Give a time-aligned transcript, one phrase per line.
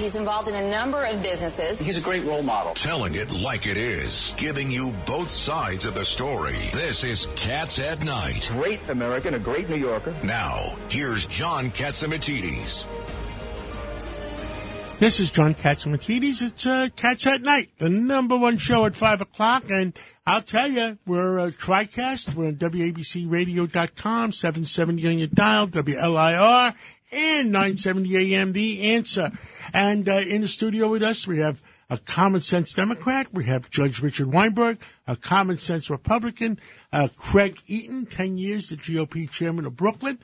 [0.00, 1.78] He's involved in a number of businesses.
[1.78, 2.72] He's a great role model.
[2.72, 6.70] Telling it like it is, giving you both sides of the story.
[6.72, 8.48] This is Cats at Night.
[8.54, 10.14] Great American, a great New Yorker.
[10.24, 12.88] Now, here's John Catsimatidis.
[15.00, 16.42] This is John Catsimatidis.
[16.42, 19.64] It's uh, Cats at Night, the number one show at 5 o'clock.
[19.68, 22.34] And I'll tell you, we're a TriCast.
[22.34, 26.74] We're on WABCRadio.com, 770 on your dial, WLIR,
[27.12, 29.32] and 970 AM, The Answer.
[29.72, 33.28] And uh, in the studio with us, we have a common sense Democrat.
[33.32, 36.60] We have Judge Richard Weinberg, a common sense Republican,
[36.92, 40.18] uh, Craig Eaton, 10 years the GOP chairman of Brooklyn,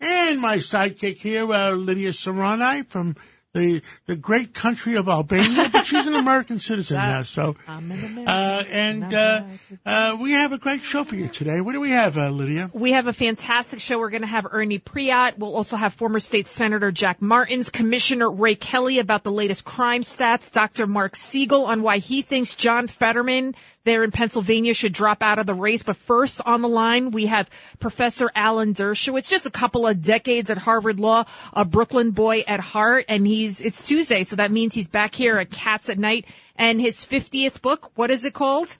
[0.00, 3.14] and my sidekick here, uh, Lydia Serrani from
[3.54, 7.22] the the great country of Albania, but she's an American citizen now.
[7.22, 8.28] So, I'm an American.
[8.28, 9.42] uh, and uh,
[9.84, 11.60] uh, we have a great show for you today.
[11.60, 12.70] What do we have, uh, Lydia?
[12.72, 13.98] We have a fantastic show.
[13.98, 15.38] We're going to have Ernie Priat.
[15.38, 20.02] We'll also have former state senator Jack Martins, Commissioner Ray Kelly about the latest crime
[20.02, 20.86] stats, Dr.
[20.86, 25.46] Mark Siegel on why he thinks John Fetterman there in Pennsylvania should drop out of
[25.46, 25.82] the race.
[25.82, 30.50] But first on the line, we have Professor Alan Dershowitz, just a couple of decades
[30.50, 33.06] at Harvard Law, a Brooklyn boy at heart.
[33.08, 34.24] And he's, it's Tuesday.
[34.24, 37.90] So that means he's back here at Cats at Night and his 50th book.
[37.94, 38.78] What is it called?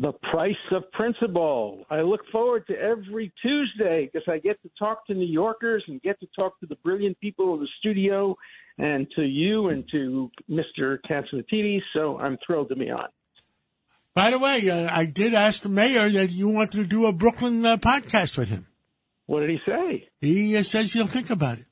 [0.00, 1.84] The Price of Principle.
[1.90, 6.00] I look forward to every Tuesday because I get to talk to New Yorkers and
[6.02, 8.36] get to talk to the brilliant people in the studio
[8.78, 10.98] and to you and to Mr.
[11.10, 11.80] Catsimatidis.
[11.94, 13.08] So I'm thrilled to be on.
[14.18, 17.12] By the way, uh, I did ask the mayor that you wanted to do a
[17.12, 18.66] Brooklyn uh, podcast with him.
[19.26, 20.08] What did he say?
[20.20, 21.66] He uh, says he'll think about it.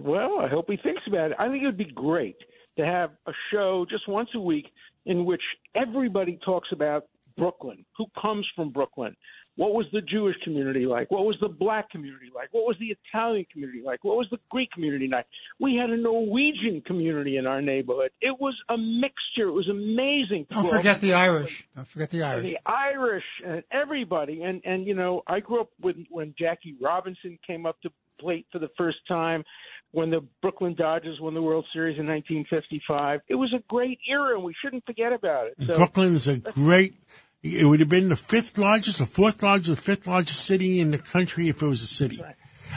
[0.00, 1.36] Well, I hope he thinks about it.
[1.40, 2.36] I think it would be great
[2.78, 4.66] to have a show just once a week
[5.06, 5.42] in which
[5.74, 9.16] everybody talks about Brooklyn, who comes from Brooklyn.
[9.56, 11.10] What was the Jewish community like?
[11.10, 12.48] What was the black community like?
[12.52, 14.02] What was the Italian community like?
[14.02, 15.26] What was the Greek community like?
[15.60, 18.12] We had a Norwegian community in our neighborhood.
[18.22, 19.48] It was a mixture.
[19.48, 20.46] It was amazing.
[20.48, 21.68] Don't forget the Irish.
[21.76, 22.50] Don't forget the And Irish.
[22.50, 24.42] the Irish and everybody.
[24.42, 28.46] And and you know, I grew up with when Jackie Robinson came up to plate
[28.52, 29.44] for the first time,
[29.90, 33.20] when the Brooklyn Dodgers won the World Series in 1955.
[33.28, 35.54] It was a great era, and we shouldn't forget about it.
[35.66, 36.94] So Brooklyn is a great.
[37.42, 40.92] It would have been the fifth largest, the fourth largest, the fifth largest city in
[40.92, 42.22] the country if it was a city.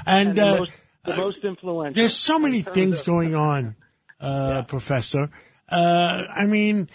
[0.05, 0.71] And, and the, uh, most,
[1.03, 1.93] the most influential.
[1.95, 3.75] there's so many things of- going on,
[4.19, 5.29] uh, Professor.
[5.69, 6.89] Uh, I mean,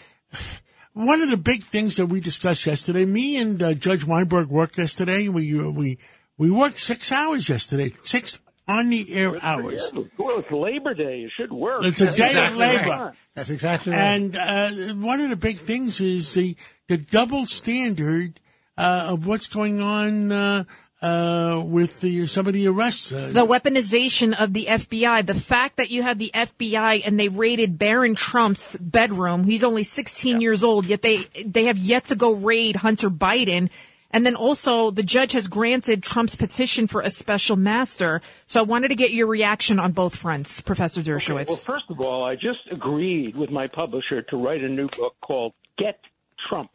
[0.92, 4.78] one of the big things that we discussed yesterday, me and uh, Judge Weinberg worked
[4.78, 5.28] yesterday.
[5.28, 5.98] We uh, we
[6.36, 9.92] we worked six hours yesterday, six on the air hours.
[10.16, 11.22] Well, it's Labor Day.
[11.22, 11.82] It should work.
[11.84, 12.88] It's a That's day exactly of right.
[12.88, 13.12] labor.
[13.34, 13.98] That's exactly right.
[14.00, 16.56] And uh, one of the big things is the
[16.91, 18.41] the double standard
[18.77, 20.65] uh, of what's going on uh,
[21.01, 23.12] uh, with the some of the arrests.
[23.12, 27.28] Uh, The weaponization of the FBI, the fact that you had the FBI and they
[27.28, 29.45] raided Barron Trump's bedroom.
[29.45, 33.71] He's only 16 years old, yet they they have yet to go raid Hunter Biden.
[34.11, 38.21] And then also the judge has granted Trump's petition for a special master.
[38.47, 41.47] So I wanted to get your reaction on both fronts, Professor Dershowitz.
[41.47, 45.15] Well, first of all, I just agreed with my publisher to write a new book
[45.21, 46.01] called Get
[46.47, 46.71] Trump.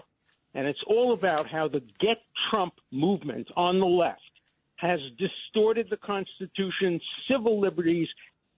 [0.53, 2.17] And it's all about how the Get
[2.49, 4.21] Trump movement on the left
[4.77, 6.99] has distorted the Constitution,
[7.29, 8.07] civil liberties,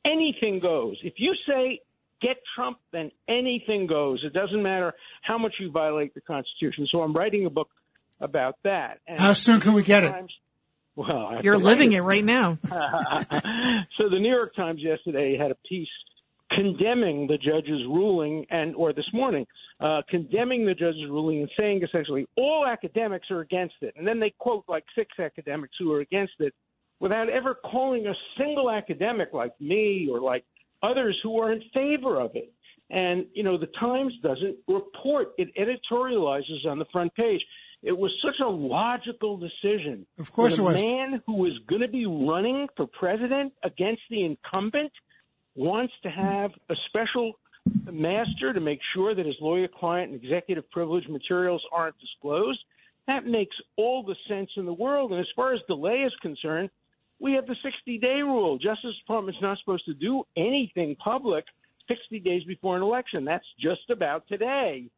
[0.06, 0.98] anything goes.
[1.04, 1.82] If you say
[2.22, 4.24] get Trump, then anything goes.
[4.24, 6.88] It doesn't matter how much you violate the Constitution.
[6.92, 7.70] So I'm writing a book
[8.20, 9.00] about that.
[9.08, 10.16] And How soon can we get it?
[10.96, 12.58] Well, I You're living it right now.
[12.68, 15.88] so the New York Times yesterday had a piece
[16.52, 19.46] condemning the judge's ruling, and or this morning
[19.80, 24.20] uh, condemning the judge's ruling and saying essentially all academics are against it, and then
[24.20, 26.54] they quote like six academics who are against it,
[27.00, 30.44] without ever calling a single academic like me or like
[30.84, 32.52] others who are in favor of it.
[32.90, 37.42] And you know the Times doesn't report; it editorializes on the front page.
[37.84, 40.08] It was such a logical decision.
[40.18, 40.82] Of course When it was.
[40.82, 44.92] a man who is going to be running for president against the incumbent
[45.58, 47.34] wants to have a special
[47.92, 52.60] master to make sure that his lawyer client and executive privilege materials aren't disclosed.
[53.08, 55.12] That makes all the sense in the world.
[55.12, 56.70] And as far as delay is concerned,
[57.20, 58.58] we have the 60 day rule.
[58.58, 61.46] Justice Department's not supposed to do anything public
[61.88, 63.26] 60 days before an election.
[63.26, 64.90] That's just about today.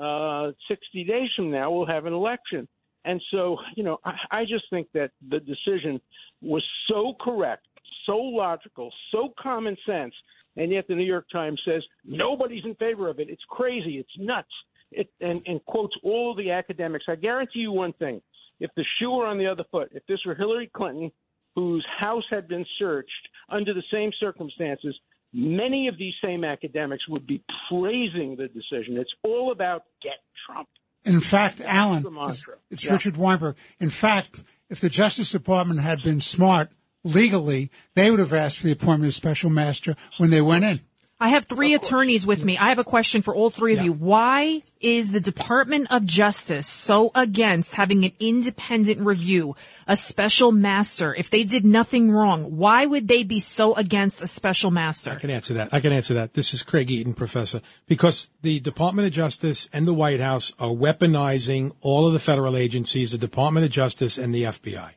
[0.00, 2.66] Uh, 60 days from now, we'll have an election.
[3.04, 6.00] And so, you know, I, I just think that the decision
[6.42, 7.66] was so correct,
[8.08, 10.14] so logical, so common sense,
[10.56, 13.28] and yet the New York Times says nobody's in favor of it.
[13.30, 13.98] It's crazy.
[13.98, 14.48] It's nuts.
[14.90, 17.04] It, and, and quotes all of the academics.
[17.08, 18.20] I guarantee you one thing:
[18.58, 21.12] if the shoe were on the other foot, if this were Hillary Clinton,
[21.54, 24.98] whose house had been searched under the same circumstances,
[25.32, 28.96] many of these same academics would be praising the decision.
[28.96, 30.16] It's all about get
[30.46, 30.68] Trump.
[31.04, 32.54] In fact, That's Alan, mantra.
[32.70, 32.92] it's Yeah.
[32.92, 33.56] Richard Weinberg.
[33.78, 36.70] In fact, if the Justice Department had been smart
[37.04, 40.80] legally, they would have asked for the appointment of special master when they went in.
[41.20, 42.56] I have three attorneys with me.
[42.56, 43.92] I have a question for all three of you.
[43.92, 49.56] Why is the Department of Justice so against having an independent review,
[49.88, 51.12] a special master?
[51.12, 55.10] If they did nothing wrong, why would they be so against a special master?
[55.10, 55.70] I can answer that.
[55.74, 56.34] I can answer that.
[56.34, 57.62] This is Craig Eaton, professor.
[57.88, 62.56] Because the Department of Justice and the White House are weaponizing all of the federal
[62.56, 64.92] agencies, the Department of Justice and the FBI.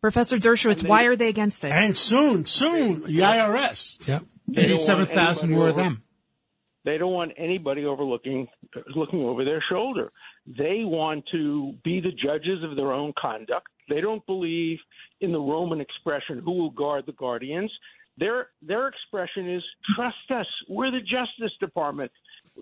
[0.00, 1.72] Professor Dershowitz, why are they against it?
[1.72, 4.06] And soon, soon, the IRS.
[4.06, 4.24] Yep.
[4.48, 6.02] They 87,000 anybody were of them.
[6.84, 8.46] They don't want anybody overlooking,
[8.94, 10.12] looking over their shoulder.
[10.46, 13.66] They want to be the judges of their own conduct.
[13.88, 14.78] They don't believe
[15.20, 17.72] in the Roman expression, "Who will guard the guardians?"
[18.18, 19.64] Their their expression is,
[19.96, 20.46] "Trust us.
[20.68, 22.12] We're the Justice Department."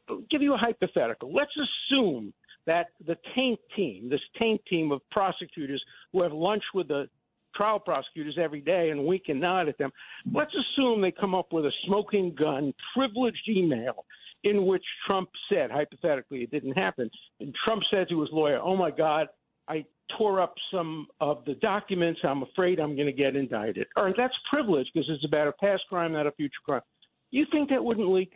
[0.09, 1.31] I'll give you a hypothetical.
[1.33, 2.33] Let's assume
[2.65, 7.11] that the taint team, this taint team of prosecutors who have lunch with the
[7.55, 9.91] trial prosecutors every day and wink and nod at them.
[10.33, 14.05] Let's assume they come up with a smoking gun, privileged email
[14.45, 17.11] in which Trump said, hypothetically, it didn't happen.
[17.41, 19.29] And Trump said to his lawyer, Oh my God,
[19.69, 19.85] I
[20.19, 22.21] tore up some of the documents.
[22.23, 23.87] I'm afraid I'm going to get indicted.
[23.97, 26.83] Or that's privilege because it's about a past crime, not a future crime.
[27.31, 28.33] You think that wouldn't leak?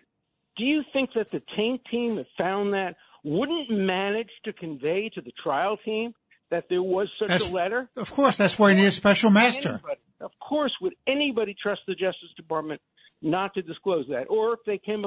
[0.56, 5.20] Do you think that the taint team that found that wouldn't manage to convey to
[5.20, 6.12] the trial team
[6.50, 7.88] that there was such That's- a letter?
[7.96, 9.68] Of course, that's why you need a special master.
[9.68, 12.80] Anybody, of course, would anybody trust the Justice Department
[13.22, 14.24] not to disclose that?
[14.28, 15.04] Or if they came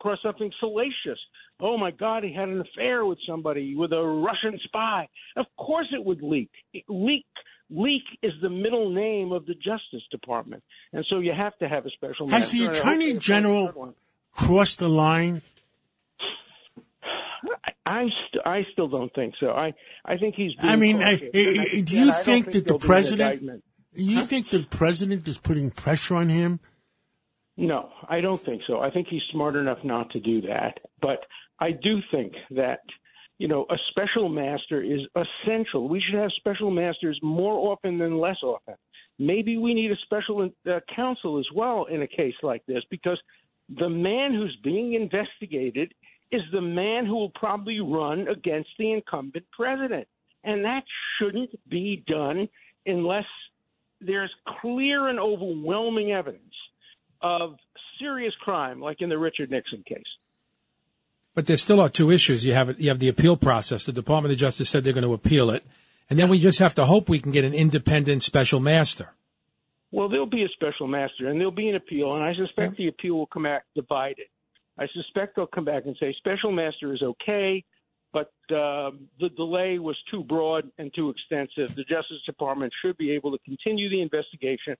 [0.00, 1.18] across something salacious,
[1.60, 5.08] oh my God, he had an affair with somebody, with a Russian spy.
[5.36, 6.50] Of course, it would leak.
[6.72, 7.26] It, leak.
[7.74, 10.62] Leak is the middle name of the Justice Department,
[10.92, 12.28] and so you have to have a special.
[12.28, 13.94] Has the master, hope Attorney they find a General
[14.32, 15.40] crossed the line?
[17.84, 19.50] I I, st- I still don't think so.
[19.50, 19.74] I
[20.04, 20.54] I think he's.
[20.54, 22.88] Being I mean, I- I- I- do you don't think that the there'll be an
[22.88, 23.64] president-.
[23.94, 26.60] You think the president is putting pressure on him?
[27.56, 28.80] No, I don't think so.
[28.80, 30.78] I think he's smart enough not to do that.
[31.02, 31.18] But
[31.60, 32.80] I do think that,
[33.38, 35.88] you know, a special master is essential.
[35.88, 38.74] We should have special masters more often than less often.
[39.18, 43.20] Maybe we need a special uh, counsel as well in a case like this because
[43.68, 45.92] the man who's being investigated
[46.32, 50.08] is the man who will probably run against the incumbent president.
[50.44, 50.82] And that
[51.18, 52.48] shouldn't be done
[52.86, 53.26] unless
[54.00, 56.54] there's clear and overwhelming evidence
[57.20, 57.56] of
[58.00, 60.02] serious crime, like in the Richard Nixon case.
[61.34, 62.44] But there still are two issues.
[62.44, 63.84] You have you have the appeal process.
[63.84, 65.64] The Department of Justice said they're going to appeal it,
[66.10, 69.10] and then we just have to hope we can get an independent special master.
[69.92, 72.88] Well, there'll be a special master and there'll be an appeal, and I suspect the
[72.88, 74.26] appeal will come back divided.
[74.78, 77.64] I suspect they'll come back and say special master is okay,
[78.12, 78.90] but uh,
[79.20, 81.74] the delay was too broad and too extensive.
[81.76, 84.76] The Justice Department should be able to continue the investigation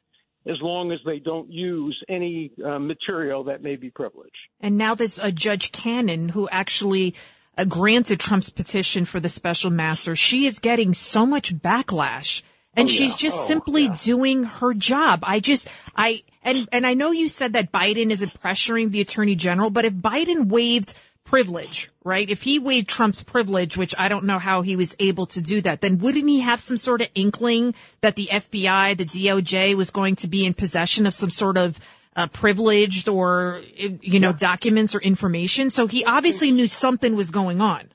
[0.46, 4.34] as long as they don't use any uh, material that may be privileged.
[4.60, 7.14] And now there's a Judge Cannon who actually
[7.56, 10.16] uh, granted Trump's petition for the special master.
[10.16, 12.42] She is getting so much backlash.
[12.74, 12.98] And Oh, yeah.
[12.98, 13.94] she's just Oh, simply yeah.
[14.02, 15.20] doing her job.
[15.22, 19.34] I just, I, and, and I know you said that Biden isn't pressuring the attorney
[19.34, 20.94] general, but if Biden waived
[21.24, 22.28] privilege, right?
[22.28, 25.60] If he waived Trump's privilege, which I don't know how he was able to do
[25.62, 29.90] that, then wouldn't he have some sort of inkling that the FBI, the DOJ was
[29.90, 31.78] going to be in possession of some sort of
[32.16, 35.70] uh, privileged or, you know, documents or information?
[35.70, 37.92] So he obviously knew something was going on.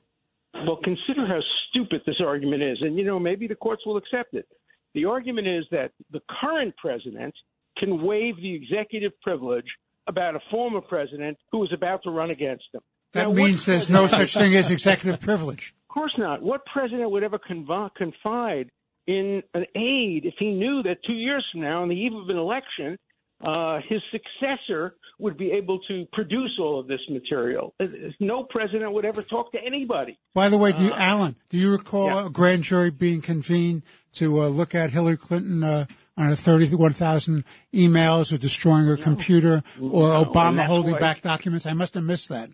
[0.54, 1.40] Well, consider how
[1.70, 4.48] stupid this argument is, and you know maybe the courts will accept it.
[4.94, 7.34] The argument is that the current president
[7.78, 9.66] can waive the executive privilege
[10.06, 12.80] about a former president who is about to run against him.
[13.12, 15.74] That Now, means there's no such thing as executive privilege.
[15.88, 16.42] Of course not.
[16.42, 18.70] What president would ever conv- confide
[19.06, 22.28] in an aide if he knew that two years from now, on the eve of
[22.28, 22.98] an election,
[23.42, 27.74] uh, his successor would be able to produce all of this material?
[27.80, 27.86] Uh,
[28.20, 30.18] No president would ever talk to anybody.
[30.34, 32.26] By the way, do you, Alan, do you recall yeah.
[32.26, 33.82] a grand jury being convened
[34.12, 35.86] to uh, look at Hillary Clinton uh,
[36.18, 41.64] on her 31,000 emails or destroying her computer or No, Obama holding why- back documents?
[41.66, 42.50] I must have missed that.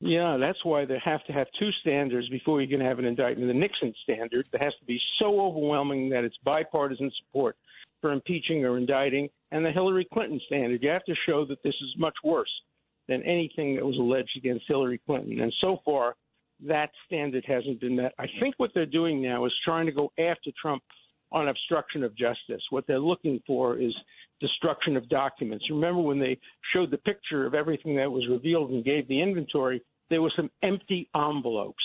[0.00, 3.48] Yeah, that's why they have to have two standards before you can have an indictment.
[3.48, 7.56] The Nixon standard that has to be so overwhelming that it's bipartisan support
[8.00, 10.84] for impeaching or indicting, and the Hillary Clinton standard.
[10.84, 12.50] You have to show that this is much worse
[13.08, 15.40] than anything that was alleged against Hillary Clinton.
[15.40, 16.14] And so far,
[16.60, 18.12] that standard hasn't been met.
[18.20, 20.84] I think what they're doing now is trying to go after Trump
[21.32, 22.62] on obstruction of justice.
[22.70, 23.94] What they're looking for is
[24.40, 25.64] destruction of documents.
[25.70, 26.38] Remember when they
[26.72, 30.50] showed the picture of everything that was revealed and gave the inventory, there were some
[30.62, 31.82] empty envelopes.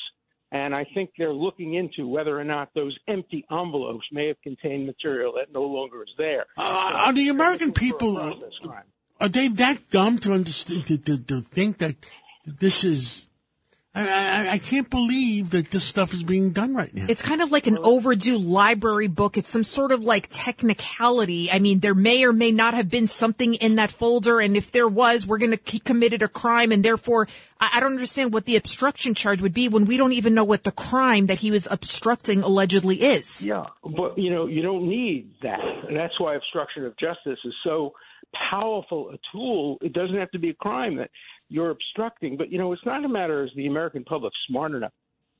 [0.51, 4.85] And I think they're looking into whether or not those empty envelopes may have contained
[4.85, 6.45] material that no longer is there.
[6.57, 8.17] Uh, are the American people
[9.19, 11.95] are they that dumb to understand to, to, to think that
[12.45, 13.29] this is?
[13.95, 17.05] I, I I can't believe that this stuff is being done right now.
[17.07, 19.38] It's kind of like an overdue library book.
[19.38, 21.51] It's some sort of like technicality.
[21.51, 24.71] I mean, there may or may not have been something in that folder, and if
[24.71, 27.27] there was, we're going to he committed a crime, and therefore,
[27.59, 30.43] I, I don't understand what the obstruction charge would be when we don't even know
[30.43, 33.45] what the crime that he was obstructing allegedly is.
[33.45, 35.59] Yeah, but you know, you don't need that.
[35.88, 37.93] And that's why obstruction of justice is so
[38.49, 39.77] powerful a tool.
[39.81, 41.09] It doesn't have to be a crime that
[41.49, 42.37] you're obstructing.
[42.37, 44.93] But you know, it's not a matter is the American public smart enough.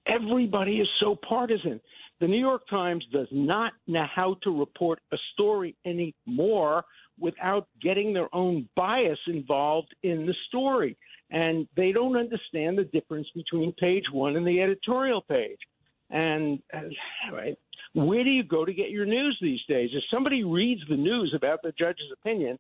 [0.08, 1.80] Everybody is so partisan.
[2.20, 6.84] The New York Times does not know how to report a story anymore
[7.20, 10.98] without getting their own bias involved in the story.
[11.32, 15.58] And they don't understand the difference between page one and the editorial page.
[16.10, 16.82] And uh,
[17.32, 17.58] right,
[17.94, 19.92] where do you go to get your news these days?
[19.94, 22.58] If somebody reads the news about the judge's opinion,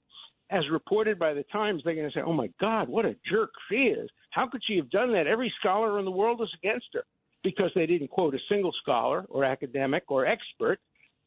[0.49, 3.51] as reported by the Times, they're going to say, "Oh my God, what a jerk
[3.69, 4.09] she is!
[4.29, 5.27] How could she have done that?
[5.27, 7.03] Every scholar in the world is against her
[7.43, 10.79] because they didn't quote a single scholar or academic or expert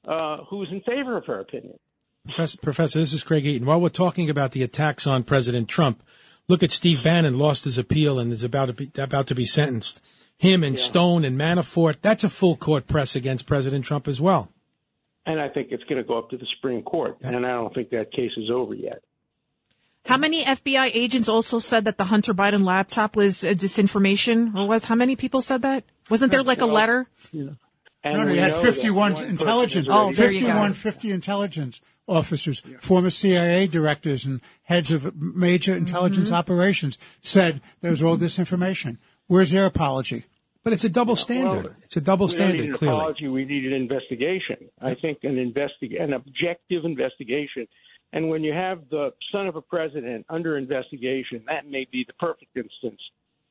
[0.07, 1.79] uh, who's in favor of her opinion."
[2.25, 3.67] Professor, Professor, this is Craig Eaton.
[3.67, 6.03] While we're talking about the attacks on President Trump,
[6.49, 9.47] look at Steve Bannon lost his appeal and is about to be, about to be
[9.47, 10.01] sentenced.
[10.39, 14.53] Him and Stone and Manafort, that's a full court press against President Trump as well.
[15.25, 17.75] And I think it's going to go up to the Supreme Court, and I don't
[17.75, 19.03] think that case is over yet.
[20.05, 24.85] How many FBI agents also said that the Hunter Biden laptop was disinformation, or was
[24.85, 25.83] how many people said that?
[26.09, 27.09] Wasn't there like a letter?
[27.33, 27.57] And
[28.05, 30.47] No, no, we you had know 51 intelligence, has Oh, there you go.
[30.47, 36.37] 51, 50 intelligence officers, former CIA directors and heads of major intelligence Mm-hmm.
[36.39, 38.99] operations said there was all this information.
[39.27, 40.25] Where's their apology?
[40.63, 41.65] But it's a double standard.
[41.65, 42.97] Well, it's a double we don't need standard, an clearly.
[42.97, 43.29] apology.
[43.29, 44.57] We need an investigation.
[44.81, 47.69] I think an investi- an objective investigation.
[48.13, 52.15] And when you have the son of a president under investigation, that may be the
[52.15, 53.01] perfect instance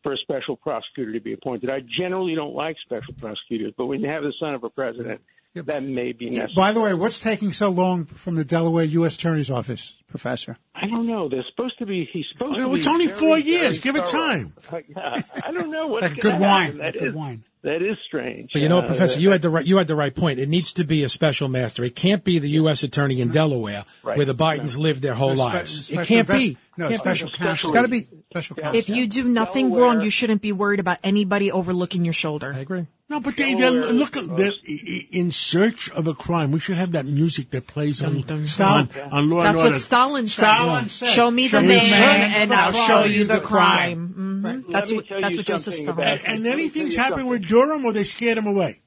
[0.04, 1.70] for a special prosecutor to be appointed.
[1.70, 5.22] I generally don't like special prosecutors, but when you have the son of a president,
[5.56, 6.54] that may be necessary.
[6.56, 9.16] By the way, what's taking so long from the Delaware U.S.
[9.16, 10.58] Attorney's Office, Professor?
[10.76, 11.30] I don't know.
[11.30, 12.08] They're supposed to be.
[12.12, 12.80] He's supposed Oh, to be.
[12.80, 13.80] it's only very, four years.
[13.80, 14.54] Give it time.
[14.90, 16.78] Yeah, I don't know what's Like gonna good wine.
[16.80, 17.44] That good is- wine.
[17.64, 18.52] That is strange.
[18.54, 20.38] But you know, Uh, Professor, you had the right, you had the right point.
[20.40, 21.84] It needs to be a special master.
[21.84, 22.84] It can't be the U.S.
[22.84, 24.18] attorney in Delaware Right.
[24.18, 25.86] where the Bidens lived their whole Spe- lives.
[25.88, 26.58] special It can't invest- be.
[26.78, 27.10] No, Can't be.
[27.10, 27.70] special counsel.
[27.72, 28.04] It's got to be.
[28.36, 28.78] Special counsel.
[28.78, 32.52] If you do nothing Delaware- wrong, you shouldn't be worried about anybody overlooking your shoulder.
[32.54, 32.86] I agree.
[33.08, 34.14] No, but they, they're look.
[34.14, 36.52] They're in search of a crime.
[36.52, 39.78] We should have that music that plays on dun, on, on Law That's and what
[39.80, 40.34] Stalin said.
[40.48, 43.40] Stalin said, Show me "Show the me man, man, and and I'll show you the
[43.40, 44.44] crime." crime.
[44.44, 44.44] Mhm.
[44.66, 46.30] Let That's me what tell that's you what Joseph something Stalin said.
[46.36, 47.48] And anything's tell happening with.
[47.48, 48.82] Durham, or they scared him away.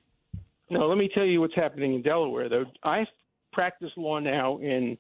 [0.69, 2.65] No, let me tell you what's happening in Delaware, though.
[2.85, 3.07] I
[3.55, 4.99] practice law now in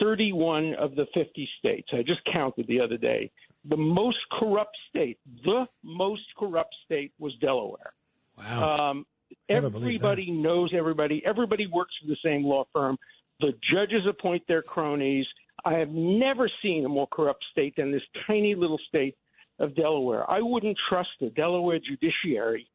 [0.00, 1.88] 31 of the 50 states.
[1.92, 3.30] I just counted the other day.
[3.68, 7.92] The most corrupt state, the most corrupt state was Delaware.
[8.36, 8.90] Wow.
[8.90, 9.06] Um,
[9.48, 11.22] everybody knows everybody.
[11.24, 12.98] Everybody works for the same law firm.
[13.40, 15.26] The judges appoint their cronies.
[15.64, 19.16] I have never seen a more corrupt state than this tiny little state
[19.58, 20.30] of Delaware.
[20.30, 22.68] I wouldn't trust the Delaware judiciary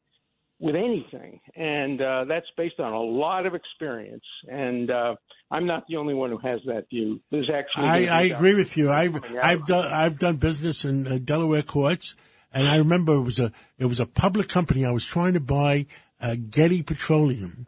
[0.60, 4.24] with anything, and uh, that's based on a lot of experience.
[4.46, 5.16] And uh,
[5.50, 7.20] I'm not the only one who has that view.
[7.30, 8.90] There's actually I, I agree with you.
[8.90, 12.14] I've I've done I've done business in uh, Delaware courts,
[12.52, 14.84] and I remember it was a it was a public company.
[14.84, 15.86] I was trying to buy
[16.20, 17.66] uh, Getty Petroleum,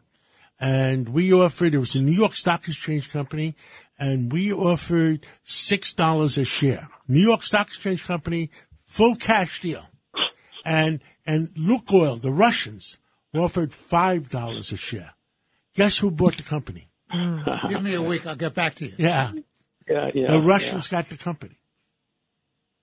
[0.59, 3.55] and we offered it was a New York Stock Exchange company,
[3.97, 6.89] and we offered six dollars a share.
[7.07, 8.51] New York Stock Exchange company,
[8.85, 9.87] full cash deal,
[10.63, 12.97] and and Lukoil, the Russians,
[13.33, 15.13] offered five dollars a share.
[15.75, 16.87] Guess who bought the company?
[17.69, 18.25] Give me a week.
[18.27, 18.93] I'll get back to you.
[18.97, 19.31] Yeah,
[19.89, 21.57] Yeah, yeah, the Russians got the company.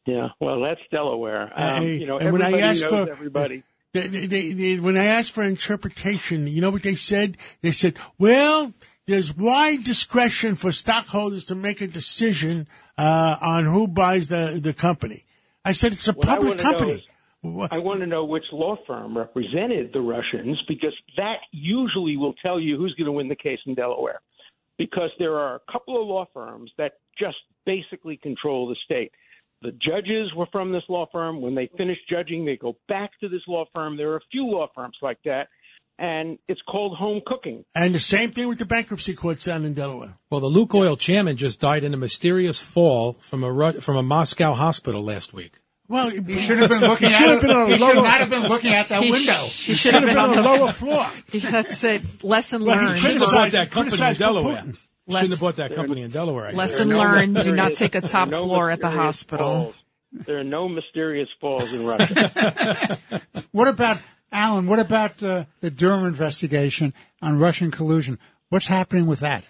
[0.06, 1.52] Yeah, well, that's Delaware.
[1.54, 3.62] Um, Hey, you know, and when I everybody asked knows for- everybody.
[3.92, 7.36] They, they, they, they- when I asked for interpretation, you know what they said?
[7.60, 8.72] They said, well,
[9.06, 14.72] there's wide discretion for stockholders to make a decision uh, on who buys the, the
[14.72, 15.24] company.
[15.64, 17.06] I said, it's a What public wanna company.
[17.42, 22.16] Is- What- I want to know which law firm represented the Russians because that usually
[22.16, 24.20] will tell you who's going to win the case in Delaware.
[24.78, 29.12] Because there are a couple of law firms that just basically control the state.
[29.62, 31.42] The judges were from this law firm.
[31.42, 33.98] When they finish judging, they go back to this law firm.
[33.98, 35.48] There are a few law firms like that.
[36.02, 37.62] and it's called home cooking.
[37.74, 40.14] And the same thing with the bankruptcy courts down in Delaware.
[40.30, 44.54] Well, the Lukoil chairman just died in a mysterious fall from a from a Moscow
[44.54, 45.58] hospital last week.
[45.90, 47.80] Well, He should have been looking He at should have been on a He should
[47.96, 49.32] lower- not have been looking at that He window.
[49.48, 51.06] sh- he should should have have been been on on the the lower floor.
[51.50, 52.22] That's it.
[52.24, 52.98] Lesson Well, he learned.
[53.00, 54.54] Shouldn't have bought that company in Delaware.
[54.62, 54.78] Putin.
[55.10, 56.46] Shouldn't have bought that company in Delaware.
[56.46, 56.52] I.
[56.52, 57.36] Lesson no learned.
[57.42, 59.46] Do not take a top no floor at the hospital.
[59.64, 59.74] falls.
[60.12, 62.98] There are no mysterious falls in Russia.
[63.52, 63.98] What about
[64.30, 64.68] Alan?
[64.68, 68.18] What about uh, the Durham investigation on Russian collusion?
[68.48, 69.44] What's happening with that?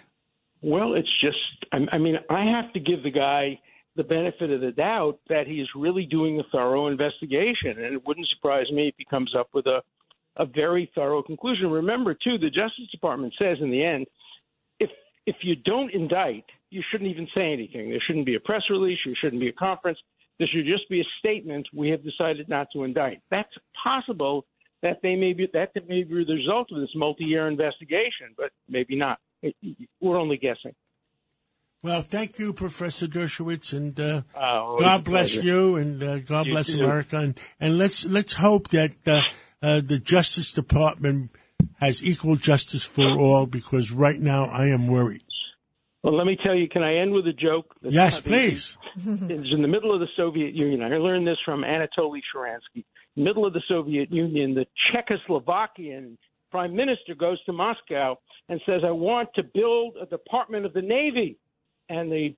[0.62, 1.37] Well, it's just,
[1.73, 3.61] I I mean, I have to give the guy
[4.00, 7.73] the benefit of the doubt that he is really doing a thorough investigation.
[7.76, 9.83] And it wouldn't surprise me if he comes up with a,
[10.37, 11.71] a very thorough conclusion.
[11.71, 14.07] Remember, too, the Justice Department says in the end,
[14.78, 14.88] if,
[15.26, 17.90] if you don't indict, you shouldn't even say anything.
[17.90, 18.99] There shouldn't be a press release.
[19.04, 19.99] There shouldn't be a conference.
[20.38, 21.69] There should just be a statement.
[21.76, 23.21] We have decided not to indict.
[23.30, 23.52] That's
[23.85, 24.47] possible
[24.83, 28.97] that they may be that may be the result of this multi-year investigation, but maybe
[28.97, 29.19] not.
[30.00, 30.75] We're only guessing.
[31.82, 35.46] Well, thank you, Professor Dershowitz, and uh, Uh, God bless pleasure.
[35.49, 36.80] you, and uh, God You bless too.
[36.84, 39.20] America, and, and let's let's hope that uh,
[39.62, 41.30] uh, the Justice Department
[41.80, 45.22] has equal justice for all, because right now I am worried.
[46.02, 46.68] Well, let me tell you.
[46.68, 47.75] Can I end with a joke?
[47.80, 48.76] That's Yes, please.
[48.96, 50.82] It's in the middle of the Soviet Union.
[50.82, 52.84] I learned this from Anatoly Sharansky.
[53.16, 56.16] Middle of the Soviet Union, the Czechoslovakian
[56.50, 58.16] prime minister goes to Moscow
[58.50, 61.38] and says, "I want to build a department of the navy."
[61.90, 62.35] And the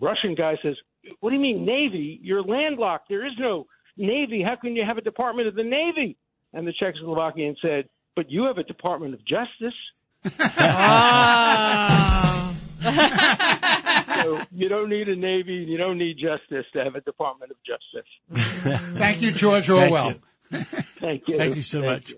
[0.00, 0.76] Russian guy says,
[1.20, 2.18] "What do you mean navy?
[2.22, 3.08] You're landlocked.
[3.08, 4.42] There is no navy.
[4.42, 6.16] How can you have a department of the navy?"
[6.52, 9.74] And the Czechoslovakian said, "But you have a department of justice."
[10.46, 12.54] Ah.
[14.22, 15.54] So you don't need a navy.
[15.54, 18.06] You don't need justice to have a department of justice.
[18.98, 20.12] Thank you, George Orwell.
[20.12, 20.20] you.
[21.00, 21.36] Thank you.
[21.38, 22.12] Thank you so much.